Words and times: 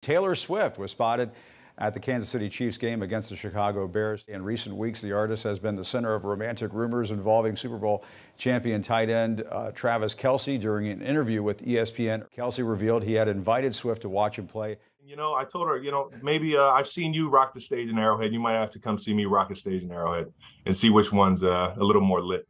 Taylor 0.00 0.34
Swift 0.34 0.78
was 0.78 0.90
spotted 0.90 1.30
at 1.76 1.94
the 1.94 2.00
Kansas 2.00 2.28
City 2.28 2.48
Chiefs 2.48 2.78
game 2.78 3.02
against 3.02 3.28
the 3.28 3.36
Chicago 3.36 3.86
Bears. 3.86 4.24
In 4.28 4.42
recent 4.42 4.74
weeks, 4.76 5.00
the 5.00 5.12
artist 5.12 5.44
has 5.44 5.58
been 5.58 5.76
the 5.76 5.84
center 5.84 6.14
of 6.14 6.24
romantic 6.24 6.72
rumors 6.72 7.10
involving 7.10 7.54
Super 7.54 7.76
Bowl 7.76 8.04
champion 8.38 8.80
tight 8.80 9.10
end 9.10 9.44
uh, 9.50 9.72
Travis 9.72 10.14
Kelce. 10.14 10.58
During 10.58 10.88
an 10.88 11.02
interview 11.02 11.42
with 11.42 11.62
ESPN, 11.64 12.26
Kelce 12.34 12.66
revealed 12.66 13.02
he 13.02 13.14
had 13.14 13.28
invited 13.28 13.74
Swift 13.74 14.02
to 14.02 14.08
watch 14.08 14.38
him 14.38 14.46
play. 14.46 14.78
You 15.04 15.16
know, 15.16 15.34
I 15.34 15.44
told 15.44 15.68
her, 15.68 15.76
you 15.76 15.90
know, 15.90 16.10
maybe 16.22 16.56
uh, 16.56 16.68
I've 16.68 16.86
seen 16.86 17.12
you 17.12 17.28
rock 17.28 17.52
the 17.52 17.60
stage 17.60 17.88
in 17.88 17.98
Arrowhead. 17.98 18.32
You 18.32 18.40
might 18.40 18.54
have 18.54 18.70
to 18.70 18.78
come 18.78 18.98
see 18.98 19.12
me 19.12 19.24
rock 19.24 19.48
the 19.48 19.56
stage 19.56 19.82
in 19.82 19.90
Arrowhead 19.90 20.32
and 20.66 20.76
see 20.76 20.88
which 20.88 21.12
one's 21.12 21.42
uh, 21.42 21.74
a 21.76 21.84
little 21.84 22.02
more 22.02 22.22
lit. 22.22 22.46